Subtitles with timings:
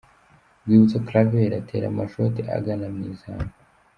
[0.63, 3.51] Rwibutso Claver atera amashoti agana mu izamu.